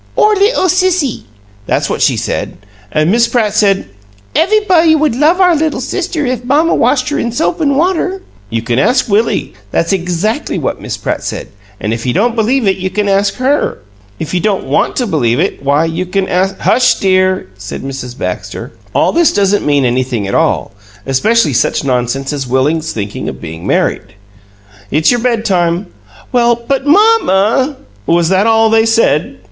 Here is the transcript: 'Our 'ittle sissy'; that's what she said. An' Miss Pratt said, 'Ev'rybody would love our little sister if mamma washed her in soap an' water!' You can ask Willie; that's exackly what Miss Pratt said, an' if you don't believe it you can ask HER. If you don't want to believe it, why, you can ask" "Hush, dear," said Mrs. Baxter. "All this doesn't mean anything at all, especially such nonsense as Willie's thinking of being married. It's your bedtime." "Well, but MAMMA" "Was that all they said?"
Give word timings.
'Our 0.17 0.33
'ittle 0.33 0.65
sissy'; 0.65 1.25
that's 1.67 1.87
what 1.87 2.01
she 2.01 2.17
said. 2.17 2.57
An' 2.91 3.11
Miss 3.11 3.27
Pratt 3.27 3.53
said, 3.53 3.87
'Ev'rybody 4.35 4.95
would 4.95 5.13
love 5.13 5.39
our 5.39 5.55
little 5.55 5.79
sister 5.79 6.25
if 6.25 6.43
mamma 6.43 6.73
washed 6.73 7.09
her 7.09 7.19
in 7.19 7.31
soap 7.31 7.61
an' 7.61 7.75
water!' 7.75 8.23
You 8.49 8.63
can 8.63 8.79
ask 8.79 9.07
Willie; 9.07 9.53
that's 9.69 9.93
exackly 9.93 10.57
what 10.59 10.81
Miss 10.81 10.97
Pratt 10.97 11.21
said, 11.23 11.49
an' 11.79 11.93
if 11.93 12.03
you 12.07 12.13
don't 12.13 12.35
believe 12.35 12.65
it 12.65 12.77
you 12.77 12.89
can 12.89 13.07
ask 13.07 13.35
HER. 13.35 13.77
If 14.17 14.33
you 14.33 14.39
don't 14.39 14.63
want 14.65 14.95
to 14.95 15.05
believe 15.05 15.39
it, 15.39 15.61
why, 15.63 15.85
you 15.85 16.07
can 16.07 16.27
ask" 16.27 16.57
"Hush, 16.57 16.95
dear," 16.95 17.49
said 17.59 17.83
Mrs. 17.83 18.17
Baxter. 18.17 18.71
"All 18.95 19.11
this 19.11 19.31
doesn't 19.31 19.67
mean 19.67 19.85
anything 19.85 20.27
at 20.27 20.33
all, 20.33 20.71
especially 21.05 21.53
such 21.53 21.83
nonsense 21.83 22.33
as 22.33 22.47
Willie's 22.47 22.91
thinking 22.91 23.29
of 23.29 23.39
being 23.39 23.67
married. 23.67 24.15
It's 24.89 25.11
your 25.11 25.19
bedtime." 25.19 25.93
"Well, 26.31 26.55
but 26.55 26.87
MAMMA" 26.87 27.77
"Was 28.07 28.29
that 28.29 28.47
all 28.47 28.71
they 28.71 28.87
said?" 28.87 29.37